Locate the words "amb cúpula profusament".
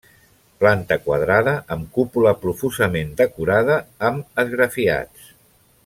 1.75-3.13